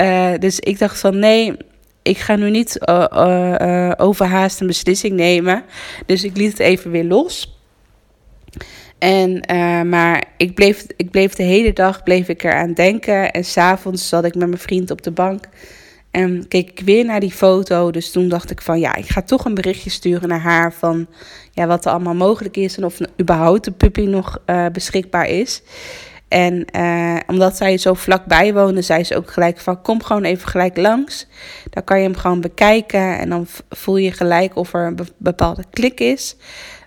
[0.00, 1.56] uh, dus ik dacht van, nee,
[2.02, 5.62] ik ga nu niet uh, uh, overhaast een beslissing nemen.
[6.06, 7.55] Dus ik liet het even weer los.
[8.98, 13.32] En, uh, maar ik bleef, ik bleef de hele dag bleef ik eraan denken.
[13.32, 15.44] En s'avonds zat ik met mijn vriend op de bank.
[16.10, 17.90] En keek ik weer naar die foto.
[17.90, 20.72] Dus toen dacht ik van ja, ik ga toch een berichtje sturen naar haar.
[20.72, 21.06] Van
[21.52, 22.76] ja, wat er allemaal mogelijk is.
[22.76, 25.62] En of überhaupt de puppy nog uh, beschikbaar is.
[26.28, 30.48] En uh, omdat zij zo vlakbij woonde, zei ze ook gelijk van kom gewoon even
[30.48, 31.26] gelijk langs.
[31.70, 33.18] Dan kan je hem gewoon bekijken.
[33.18, 36.36] En dan voel je gelijk of er een bepaalde klik is.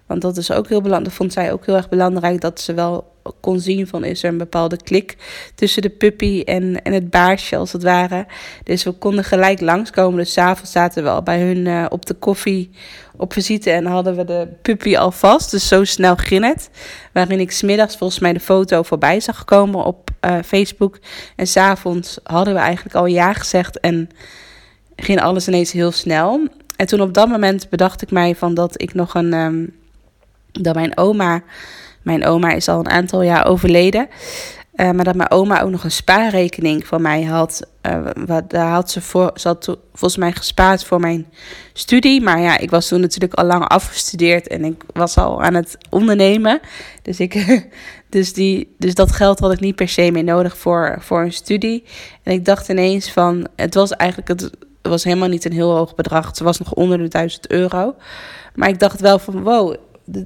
[0.10, 1.15] Want dat is ook heel belangrijk.
[1.15, 4.38] vond zij ook heel erg belangrijk dat ze wel kon zien van is er een
[4.38, 5.17] bepaalde klik
[5.56, 8.26] tussen de puppy en, en het baasje als het ware.
[8.63, 10.19] Dus we konden gelijk langskomen.
[10.19, 12.72] Dus s'avonds zaten we al bij hun uh, op de koffie
[13.17, 15.52] op visite en hadden we de puppy al vast.
[15.52, 16.69] Dus zo snel ging het.
[17.13, 21.00] Waarin ik smiddags volgens mij de foto voorbij zag komen op uh, Facebook.
[21.36, 24.10] En s'avonds hadden we eigenlijk al ja gezegd en
[24.95, 26.48] ging alles ineens heel snel.
[26.76, 29.34] En toen op dat moment bedacht ik mij van dat ik nog een...
[29.34, 29.78] Um,
[30.63, 31.41] dat mijn oma,
[32.02, 34.08] mijn oma is al een aantal jaar overleden.
[34.80, 37.67] Uh, maar dat mijn oma ook nog een spaarrekening van mij had.
[37.88, 41.28] Uh, wat, daar had ze, voor, ze had volgens mij gespaard voor mijn
[41.74, 42.22] studie.
[42.22, 45.78] Maar ja, ik was toen natuurlijk al lang afgestudeerd en ik was al aan het
[45.89, 46.60] ondernemen.
[47.02, 47.63] Dus, ik,
[48.10, 51.34] dus, die, dus dat geld had ik niet per se meer nodig voor, voor een
[51.34, 51.84] studie.
[52.24, 55.95] En ik dacht ineens van, het was eigenlijk, het was helemaal niet een heel hoog
[55.95, 56.28] bedrag.
[56.28, 57.95] Het was nog onder de 1000 euro.
[58.56, 59.76] Maar ik dacht wel van, wow,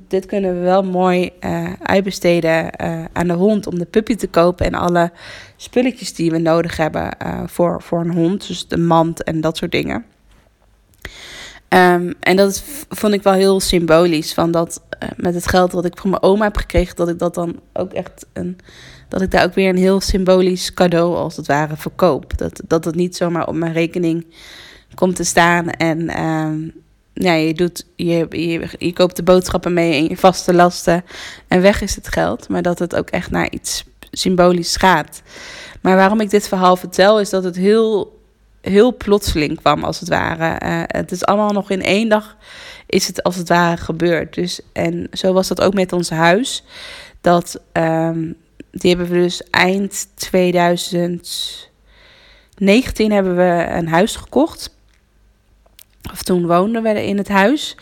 [0.07, 4.27] dit kunnen we wel mooi uh, uitbesteden uh, aan de hond om de puppy te
[4.27, 5.11] kopen en alle
[5.55, 8.47] spulletjes die we nodig hebben uh, voor, voor een hond.
[8.47, 10.05] Dus de mand en dat soort dingen.
[11.69, 14.33] Um, en dat vond ik wel heel symbolisch.
[14.33, 14.81] Van dat
[15.15, 17.93] met het geld wat ik van mijn oma heb gekregen, dat ik dat dan ook
[17.93, 18.57] echt een.
[19.09, 22.37] Dat ik daar ook weer een heel symbolisch cadeau als het ware verkoop.
[22.37, 24.25] Dat, dat het niet zomaar op mijn rekening
[24.95, 26.09] komt te staan en.
[27.13, 31.05] Ja, je, doet, je, je, je koopt de boodschappen mee en je vaste lasten
[31.47, 32.49] en weg is het geld.
[32.49, 35.21] Maar dat het ook echt naar iets symbolisch gaat.
[35.81, 38.19] Maar waarom ik dit verhaal vertel is dat het heel,
[38.61, 40.65] heel plotseling kwam als het ware.
[40.65, 42.37] Uh, het is allemaal nog in één dag
[42.93, 44.33] is het als het ware gebeurd.
[44.33, 46.63] Dus, en zo was dat ook met ons huis.
[47.21, 48.35] Dat, um,
[48.71, 54.75] die hebben we dus eind 2019 hebben we een huis gekocht
[56.11, 57.75] of toen woonden we in het huis.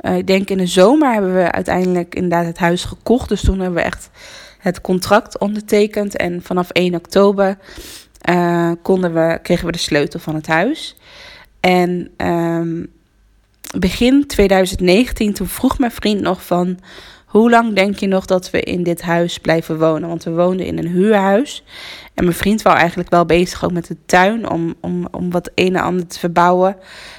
[0.00, 3.28] Uh, ik denk in de zomer hebben we uiteindelijk inderdaad het huis gekocht.
[3.28, 4.10] Dus toen hebben we echt
[4.58, 6.16] het contract ondertekend.
[6.16, 7.58] En vanaf 1 oktober
[8.30, 10.96] uh, konden we, kregen we de sleutel van het huis.
[11.60, 12.92] En um,
[13.78, 16.78] begin 2019, toen vroeg mijn vriend nog van...
[17.28, 20.08] Hoe lang denk je nog dat we in dit huis blijven wonen?
[20.08, 21.64] Want we woonden in een huurhuis.
[22.14, 25.50] En mijn vriend was eigenlijk wel bezig ook met de tuin om, om, om wat
[25.54, 26.76] een en ander te verbouwen.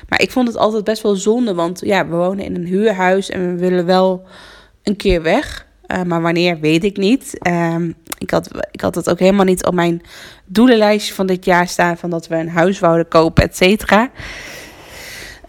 [0.07, 3.29] Maar ik vond het altijd best wel zonde, want ja, we wonen in een huurhuis
[3.29, 4.23] en we willen wel
[4.83, 5.67] een keer weg.
[5.87, 7.37] Uh, maar wanneer, weet ik niet.
[7.47, 7.75] Uh,
[8.17, 10.01] ik, had, ik had het ook helemaal niet op mijn
[10.45, 11.97] doelenlijstje van dit jaar staan...
[11.97, 14.09] van dat we een huis wouden kopen, et cetera.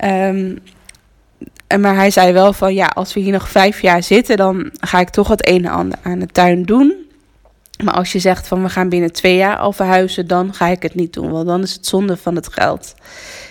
[0.04, 0.58] Um,
[1.78, 5.00] maar hij zei wel van ja, als we hier nog vijf jaar zitten, dan ga
[5.00, 6.94] ik toch het een en ander aan de tuin doen.
[7.84, 10.82] Maar als je zegt van we gaan binnen twee jaar al verhuizen, dan ga ik
[10.82, 12.94] het niet doen, want dan is het zonde van het geld.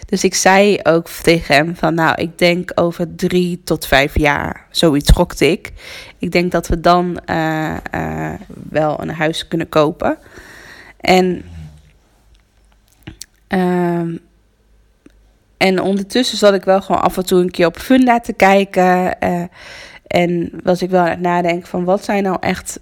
[0.05, 4.65] Dus ik zei ook tegen hem van nou, ik denk over drie tot vijf jaar,
[4.71, 5.71] zoiets gokte ik.
[6.17, 8.33] Ik denk dat we dan uh, uh,
[8.69, 10.17] wel een huis kunnen kopen.
[10.99, 11.43] En
[13.49, 14.19] uh,
[15.59, 19.15] en ondertussen zat ik wel gewoon af en toe een keer op Funda te kijken.
[19.23, 19.43] Uh,
[20.07, 22.79] en was ik wel aan het nadenken van wat zijn nou echt.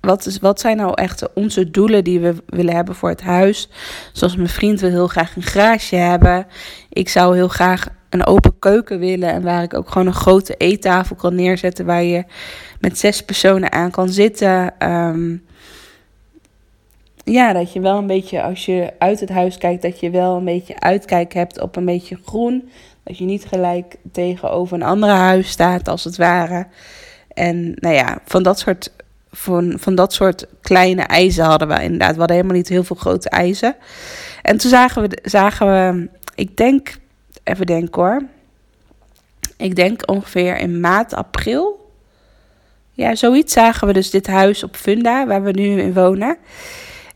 [0.00, 3.68] Wat, is, wat zijn nou echt onze doelen die we willen hebben voor het huis?
[4.12, 6.46] Zoals mijn vriend wil heel graag een garage hebben.
[6.88, 9.32] Ik zou heel graag een open keuken willen.
[9.32, 11.86] En waar ik ook gewoon een grote eettafel kan neerzetten.
[11.86, 12.24] Waar je
[12.80, 14.74] met zes personen aan kan zitten.
[14.92, 15.45] Um,
[17.32, 20.36] ja, dat je wel een beetje, als je uit het huis kijkt, dat je wel
[20.36, 22.70] een beetje uitkijk hebt op een beetje groen.
[23.02, 26.66] Dat je niet gelijk tegenover een andere huis staat, als het ware.
[27.34, 28.92] En nou ja, van dat soort,
[29.30, 32.12] van, van dat soort kleine eisen hadden we inderdaad.
[32.12, 33.76] We hadden helemaal niet heel veel grote eisen.
[34.42, 36.98] En toen zagen we, zagen we ik denk,
[37.44, 38.22] even denken hoor.
[39.56, 41.90] Ik denk ongeveer in maart, april.
[42.92, 46.36] Ja, zoiets zagen we dus dit huis op Funda, waar we nu in wonen.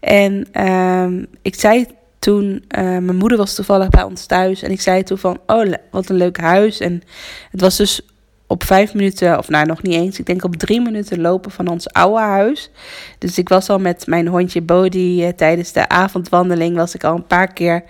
[0.00, 1.86] En uh, ik zei
[2.18, 4.62] toen, uh, mijn moeder was toevallig bij ons thuis.
[4.62, 6.80] En ik zei toen van, oh wat een leuk huis.
[6.80, 7.02] En
[7.50, 8.00] het was dus
[8.46, 11.68] op vijf minuten, of nou nog niet eens, ik denk op drie minuten lopen van
[11.68, 12.70] ons oude huis.
[13.18, 17.14] Dus ik was al met mijn hondje Bodie uh, tijdens de avondwandeling, was ik al
[17.14, 17.84] een paar keer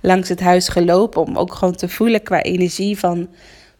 [0.00, 1.22] langs het huis gelopen.
[1.22, 3.28] Om ook gewoon te voelen qua energie van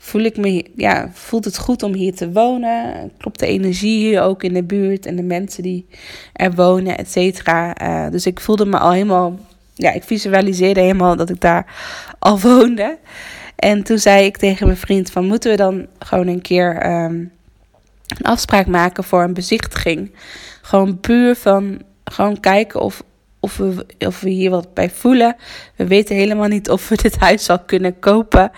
[0.03, 3.13] voel ik me, ja, voelt het goed om hier te wonen?
[3.19, 5.87] Klopt de energie hier ook in de buurt en de mensen die
[6.33, 7.83] er wonen, et cetera?
[7.83, 9.39] Uh, dus ik voelde me al helemaal,
[9.75, 11.67] ja, ik visualiseerde helemaal dat ik daar
[12.19, 12.99] al woonde.
[13.57, 17.33] En toen zei ik tegen mijn vriend van, moeten we dan gewoon een keer um,
[18.07, 20.15] een afspraak maken voor een bezichtiging?
[20.63, 23.03] Gewoon puur van, gewoon kijken of,
[23.43, 25.37] of we, of we hier wat bij voelen.
[25.77, 28.51] We weten helemaal niet of we dit huis al kunnen kopen.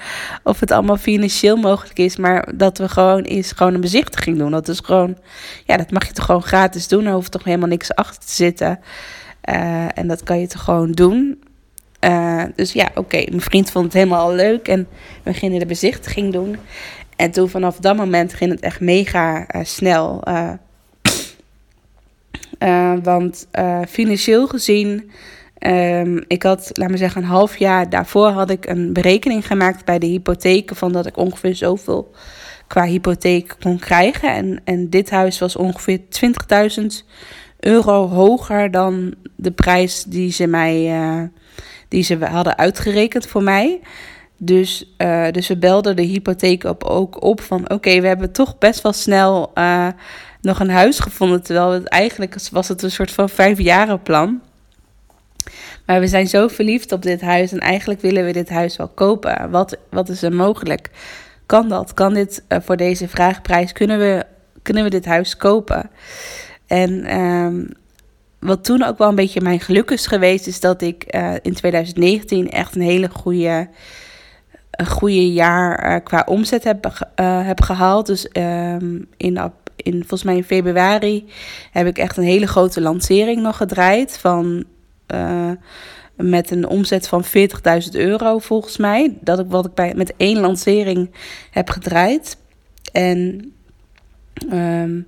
[0.43, 2.17] Of het allemaal financieel mogelijk is.
[2.17, 4.51] Maar dat we gewoon eens gewoon een bezichtiging doen.
[4.51, 5.19] Dat is gewoon,
[5.65, 7.07] ja, dat mag je toch gewoon gratis doen.
[7.07, 8.81] Er hoeft toch helemaal niks achter te zitten.
[9.51, 11.43] Uh, en dat kan je toch gewoon doen.
[12.01, 13.25] Uh, dus ja, oké.
[13.29, 14.69] Mijn vriend vond het helemaal leuk.
[14.69, 14.89] En
[15.23, 16.57] we gingen de bezichtiging doen.
[17.17, 20.23] En toen vanaf dat moment ging het echt mega uh, snel.
[22.59, 25.11] Uh, want uh, financieel gezien,
[25.59, 29.85] um, ik had, laat me zeggen, een half jaar daarvoor had ik een berekening gemaakt
[29.85, 32.15] bij de hypotheken van dat ik ongeveer zoveel
[32.67, 34.35] qua hypotheek kon krijgen.
[34.35, 36.01] En, en dit huis was ongeveer
[36.81, 36.87] 20.000
[37.61, 41.31] euro hoger dan de prijs die ze mij
[41.89, 43.81] die ze hadden uitgerekend voor mij.
[44.37, 44.95] Dus,
[45.31, 48.93] dus we belden de hypotheek op, ook op van oké, we hebben toch best wel
[48.93, 49.53] snel
[50.45, 51.43] nog een huis gevonden.
[51.43, 54.41] Terwijl het eigenlijk was het een soort van vijfjarenplan.
[55.87, 58.89] Maar we zijn zo verliefd op dit huis en eigenlijk willen we dit huis wel
[58.89, 59.51] kopen.
[59.51, 60.91] Wat, wat is er mogelijk?
[61.47, 61.95] Kan dat?
[61.95, 63.73] Kan dit uh, voor deze vraagprijs?
[63.73, 64.25] Kunnen we,
[64.63, 65.91] kunnen we dit huis kopen?
[66.67, 67.69] En um,
[68.39, 71.55] wat toen ook wel een beetje mijn geluk is geweest, is dat ik uh, in
[71.55, 73.69] 2019 echt een hele goede,
[74.71, 78.07] een goede jaar uh, qua omzet heb, heb gehaald.
[78.07, 79.53] Dus um, in,
[79.85, 81.25] in, volgens mij in februari
[81.71, 84.19] heb ik echt een hele grote lancering nog gedraaid.
[84.19, 84.65] Van,
[86.17, 87.31] met een omzet van 40.000
[87.93, 89.17] euro volgens mij.
[89.21, 91.11] Dat ik wat ik bij, met één lancering
[91.51, 92.37] heb gedraaid.
[92.93, 93.53] En.
[94.53, 95.07] Um,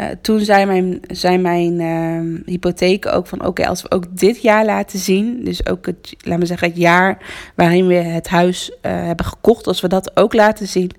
[0.00, 4.42] uh, toen zei mijn, zei mijn uh, hypotheek ook van oké, als we ook dit
[4.42, 7.18] jaar laten zien, dus ook het, laat me zeggen, het jaar
[7.54, 10.90] waarin we het huis uh, hebben gekocht, als we dat ook laten zien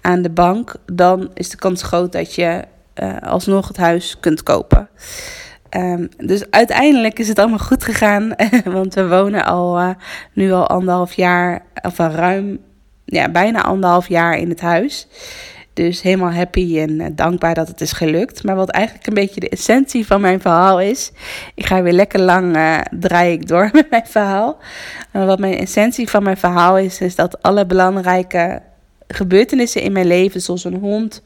[0.00, 2.64] aan de bank, dan is de kans groot dat je
[3.02, 4.88] uh, alsnog het huis kunt kopen.
[5.76, 9.94] Um, dus uiteindelijk is het allemaal goed gegaan, want we wonen al
[10.32, 12.58] nu al anderhalf jaar, of ruim,
[13.04, 15.06] ja, bijna anderhalf jaar in het huis.
[15.74, 18.42] Dus helemaal happy en eh, dankbaar dat het is gelukt.
[18.42, 21.12] Maar wat eigenlijk een beetje de essentie van mijn verhaal is.
[21.54, 24.58] Ik ga weer lekker lang uh, draai ik door met mijn verhaal.
[25.12, 28.62] Maar wat mijn essentie van mijn verhaal is, is dat alle belangrijke
[29.08, 31.22] gebeurtenissen in mijn leven, zoals een hond,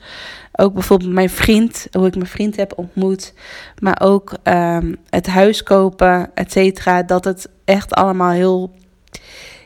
[0.52, 3.34] ook bijvoorbeeld mijn vriend, hoe ik mijn vriend heb ontmoet,
[3.78, 8.70] maar ook um, het huis kopen, et cetera, dat het echt allemaal heel,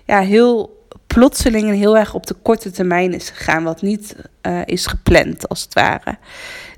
[0.04, 0.81] ja, heel
[1.14, 5.62] plotseling heel erg op de korte termijn is gegaan, wat niet uh, is gepland als
[5.62, 6.16] het ware.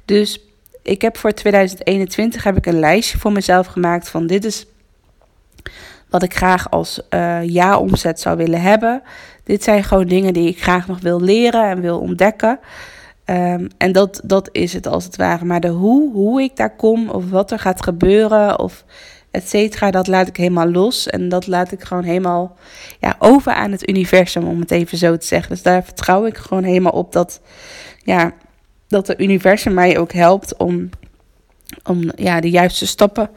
[0.04, 0.40] Dus
[0.82, 4.66] ik heb voor 2021 heb ik een lijstje voor mezelf gemaakt van dit is
[6.08, 9.02] wat ik graag als uh, jaaromzet zou willen hebben.
[9.44, 12.58] Dit zijn gewoon dingen die ik graag nog wil leren en wil ontdekken.
[13.26, 15.44] Um, en dat, dat is het als het ware.
[15.44, 18.84] Maar de hoe, hoe ik daar kom of wat er gaat gebeuren of
[19.34, 21.06] et cetera, dat laat ik helemaal los.
[21.06, 22.56] En dat laat ik gewoon helemaal
[23.00, 25.50] ja, over aan het universum, om het even zo te zeggen.
[25.50, 27.40] Dus daar vertrouw ik gewoon helemaal op dat,
[28.04, 28.32] ja,
[28.88, 30.90] dat het universum mij ook helpt om,
[31.84, 33.30] om ja, de juiste stappen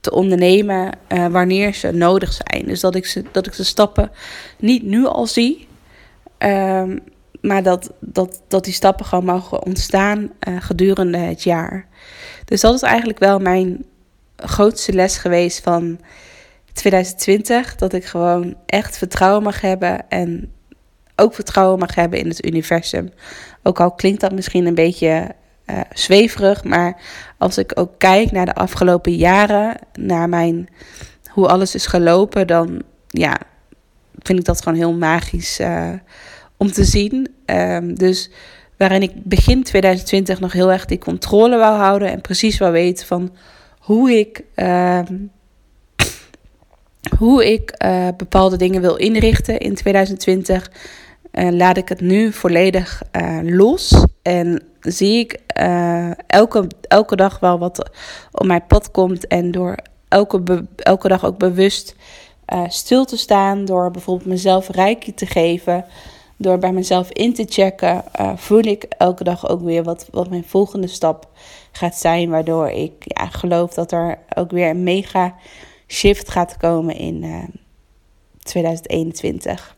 [0.00, 2.66] te ondernemen uh, wanneer ze nodig zijn.
[2.66, 4.10] Dus dat ik, ze, dat ik de stappen
[4.58, 5.68] niet nu al zie,
[6.38, 7.00] um,
[7.40, 11.86] maar dat, dat, dat die stappen gewoon mogen ontstaan uh, gedurende het jaar.
[12.44, 13.84] Dus dat is eigenlijk wel mijn
[14.36, 16.00] grootste les geweest van
[16.72, 17.74] 2020.
[17.74, 20.08] Dat ik gewoon echt vertrouwen mag hebben.
[20.08, 20.52] En
[21.16, 23.12] ook vertrouwen mag hebben in het universum.
[23.62, 25.34] Ook al klinkt dat misschien een beetje
[25.66, 26.64] uh, zweverig.
[26.64, 27.00] Maar
[27.38, 29.76] als ik ook kijk naar de afgelopen jaren.
[29.92, 30.68] Naar mijn,
[31.28, 32.46] hoe alles is gelopen.
[32.46, 33.38] Dan ja,
[34.18, 35.92] vind ik dat gewoon heel magisch uh,
[36.56, 37.34] om te zien.
[37.46, 38.30] Um, dus
[38.76, 42.10] waarin ik begin 2020 nog heel erg die controle wou houden.
[42.10, 43.32] En precies wou weten van
[43.84, 45.00] hoe ik, uh,
[47.18, 50.70] hoe ik uh, bepaalde dingen wil inrichten in 2020.
[51.32, 55.38] Uh, laat ik het nu volledig uh, los en zie ik
[56.26, 57.90] elke, elke dag wel wat
[58.32, 59.26] op mijn pad komt.
[59.26, 59.76] En door
[60.08, 61.96] elke, elke dag ook bewust
[62.68, 65.84] stil te staan, door bijvoorbeeld mezelf rijkje te geven,
[66.36, 68.04] door bij mezelf in te checken,
[68.36, 71.28] voel ik elke dag ook weer wat, wat mijn volgende stap
[71.76, 72.30] gaat zijn.
[72.30, 75.34] Waardoor ik ja, geloof dat er ook weer een mega
[75.88, 77.48] shift gaat komen in uh, eh,
[78.38, 79.76] 2021.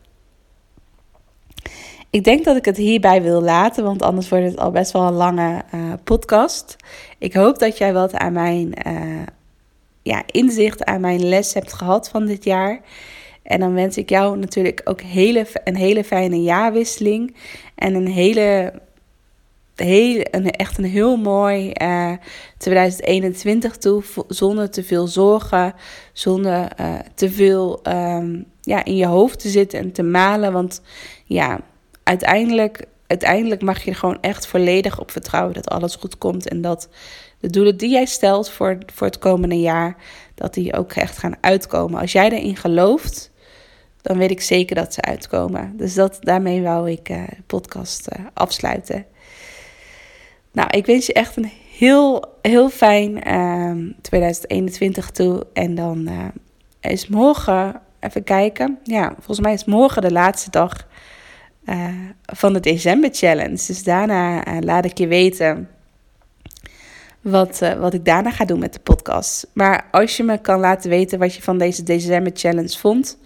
[2.09, 5.07] Ik denk dat ik het hierbij wil laten, want anders wordt het al best wel
[5.07, 6.75] een lange uh, podcast.
[7.17, 9.23] Ik hoop dat jij wat aan mijn uh,
[10.01, 12.81] ja, inzicht, aan mijn les hebt gehad van dit jaar.
[13.43, 17.35] En dan wens ik jou natuurlijk ook hele, een hele fijne jaarwisseling.
[17.75, 18.73] En een hele
[19.79, 22.17] heel, een, echt een heel mooi uh, eh,
[22.57, 24.03] 2021 toe.
[24.27, 25.73] Zonder te veel zorgen.
[26.13, 30.53] Zonder uh, te veel um, ja, in je hoofd te zitten en te malen.
[30.53, 30.81] Want
[31.25, 31.59] ja,
[32.03, 36.47] uiteindelijk, uiteindelijk mag je er gewoon echt volledig op vertrouwen dat alles goed komt.
[36.47, 36.89] En dat
[37.39, 39.95] de doelen die jij stelt voor, voor het komende jaar,
[40.35, 41.99] dat die ook echt gaan uitkomen.
[41.99, 43.31] Als jij erin gelooft,
[44.01, 45.73] dan weet ik zeker dat ze uitkomen.
[45.77, 49.05] Dus dat, daarmee wou ik uh, de podcast afsluiten.
[50.57, 55.45] Nou, ik wens je echt een heel, heel fijn ehm, 2021 toe.
[55.53, 58.79] En dan eh, is morgen, even kijken.
[58.83, 60.87] Ja, volgens mij is morgen de laatste dag
[61.65, 63.65] eh, van de December Challenge.
[63.67, 65.69] Dus daarna eh, laat ik je weten
[67.21, 69.47] wat, wat ik daarna ga doen met de podcast.
[69.53, 73.17] Maar als je me kan laten weten wat je van deze December Challenge vond.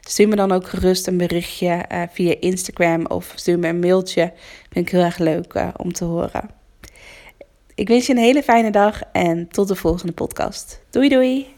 [0.00, 4.32] Stuur me dan ook gerust een berichtje via Instagram of stuur me een mailtje.
[4.72, 6.57] Vind ik heel erg leuk om te horen.
[7.78, 10.82] Ik wens je een hele fijne dag en tot de volgende podcast.
[10.90, 11.57] Doei doei!